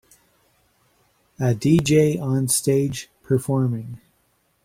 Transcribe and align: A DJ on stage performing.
A 1.39 1.53
DJ 1.53 2.19
on 2.19 2.47
stage 2.47 3.11
performing. 3.21 4.01